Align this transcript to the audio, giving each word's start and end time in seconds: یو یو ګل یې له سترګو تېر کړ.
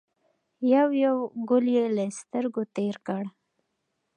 یو 0.73 0.87
یو 1.03 1.15
ګل 1.49 1.65
یې 1.75 1.85
له 1.95 2.03
سترګو 2.19 2.61
تېر 2.75 2.95
کړ. 3.07 3.23